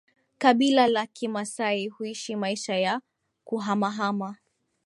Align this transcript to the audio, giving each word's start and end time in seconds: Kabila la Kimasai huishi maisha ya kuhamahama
Kabila 0.37 0.87
la 0.87 1.07
Kimasai 1.07 1.87
huishi 1.87 2.35
maisha 2.35 2.75
ya 2.75 3.01
kuhamahama 3.43 4.35